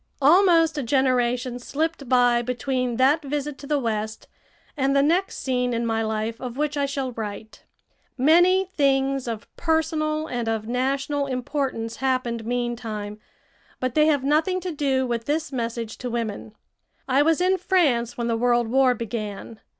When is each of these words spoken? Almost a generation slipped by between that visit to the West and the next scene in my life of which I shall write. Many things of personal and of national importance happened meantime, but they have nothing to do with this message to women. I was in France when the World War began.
Almost 0.19 0.79
a 0.79 0.81
generation 0.81 1.59
slipped 1.59 2.09
by 2.09 2.41
between 2.41 2.95
that 2.97 3.21
visit 3.21 3.59
to 3.59 3.67
the 3.67 3.77
West 3.77 4.27
and 4.75 4.95
the 4.95 5.03
next 5.03 5.37
scene 5.37 5.75
in 5.75 5.85
my 5.85 6.01
life 6.01 6.41
of 6.41 6.57
which 6.57 6.75
I 6.75 6.87
shall 6.87 7.11
write. 7.11 7.65
Many 8.17 8.65
things 8.65 9.27
of 9.27 9.47
personal 9.57 10.25
and 10.25 10.47
of 10.49 10.67
national 10.67 11.27
importance 11.27 11.97
happened 11.97 12.45
meantime, 12.47 13.19
but 13.79 13.93
they 13.93 14.07
have 14.07 14.23
nothing 14.23 14.59
to 14.61 14.71
do 14.71 15.05
with 15.05 15.25
this 15.25 15.51
message 15.51 15.99
to 15.99 16.09
women. 16.09 16.55
I 17.07 17.21
was 17.21 17.39
in 17.39 17.59
France 17.59 18.17
when 18.17 18.25
the 18.25 18.35
World 18.35 18.69
War 18.69 18.95
began. 18.95 19.59